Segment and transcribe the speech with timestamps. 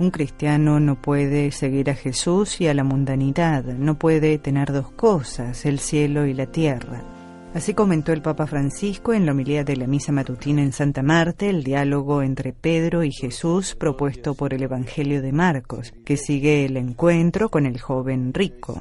[0.00, 4.90] Un cristiano no puede seguir a Jesús y a la mundanidad, no puede tener dos
[4.92, 7.02] cosas, el cielo y la tierra.
[7.52, 11.44] Así comentó el Papa Francisco en la homilía de la misa matutina en Santa Marta
[11.44, 16.78] el diálogo entre Pedro y Jesús propuesto por el Evangelio de Marcos, que sigue el
[16.78, 18.80] encuentro con el joven rico.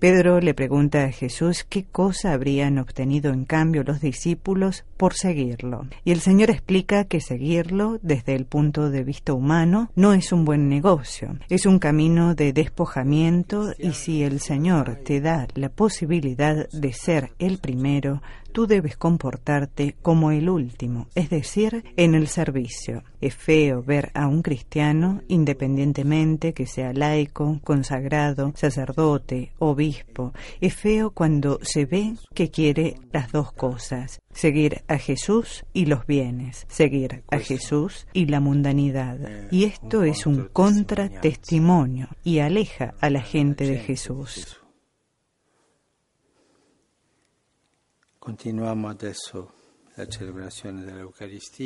[0.00, 5.86] Pedro le pregunta a Jesús qué cosa habrían obtenido en cambio los discípulos por seguirlo.
[6.04, 10.46] Y el Señor explica que seguirlo desde el punto de vista humano no es un
[10.46, 16.66] buen negocio, es un camino de despojamiento y si el Señor te da la posibilidad
[16.70, 23.02] de ser el primero, tú debes comportarte como el último, es decir, en el servicio.
[23.20, 31.10] Es feo ver a un cristiano, independientemente que sea laico, consagrado, sacerdote, obispo, es feo
[31.10, 37.22] cuando se ve que quiere las dos cosas, seguir a Jesús y los bienes, seguir
[37.30, 39.18] a Jesús y la mundanidad.
[39.50, 44.59] Y esto es un contratestimonio y aleja a la gente de Jesús.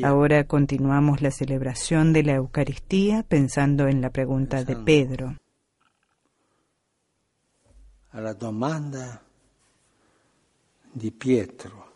[0.02, 5.36] Ahora continuamos la celebración de la Eucaristía pensando en la pregunta de Pedro.
[8.12, 9.20] A la domanda
[10.92, 11.92] di Pietro.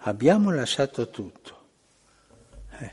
[0.00, 1.52] Abbiamo lasciato tutto.
[2.80, 2.92] Eh,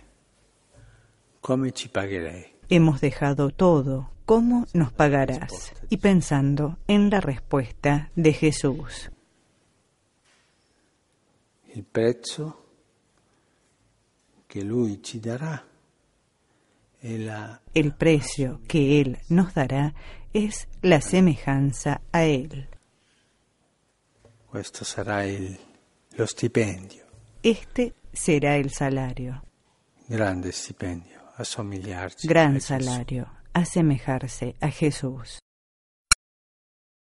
[1.42, 2.46] come ci pagherei?
[2.70, 4.12] Hemos dejado todo.
[4.26, 5.74] ¿Cómo nos pagarás?
[5.90, 9.12] Y pensando en la respuesta de Jesús.
[11.74, 12.66] Il prezzo
[14.48, 15.64] che lui ci dará
[17.02, 17.62] la...
[17.74, 19.94] El precio que Él nos dará
[20.34, 22.68] es la semejanza a Él.
[24.46, 25.58] Questo sarà il,
[26.18, 27.06] lo stipendio.
[27.42, 29.42] Este será el salario.
[30.08, 32.28] Grande stipendio, assomigliarci.
[32.28, 35.40] Gran salario, asemejarse a Jesús.